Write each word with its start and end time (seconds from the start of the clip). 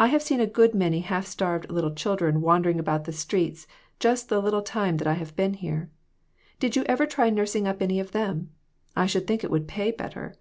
I 0.00 0.08
have 0.08 0.20
seen 0.20 0.40
a 0.40 0.48
good 0.48 0.74
many 0.74 0.98
half 0.98 1.26
starved 1.26 1.70
little 1.70 1.94
children 1.94 2.40
wandering 2.40 2.80
about 2.80 3.04
the 3.04 3.12
streets 3.12 3.68
just 4.00 4.28
the 4.28 4.42
little 4.42 4.62
time 4.62 4.96
that 4.96 5.06
I 5.06 5.12
have 5.12 5.36
been 5.36 5.54
here. 5.54 5.92
Did 6.58 6.74
you 6.74 6.82
ever 6.86 7.06
try 7.06 7.30
nursing 7.30 7.68
up 7.68 7.80
any 7.80 8.00
of 8.00 8.10
them? 8.10 8.50
I 8.96 9.06
should 9.06 9.28
think 9.28 9.44
it 9.44 9.52
would 9.52 9.68
pay 9.68 9.92
better. 9.92 10.34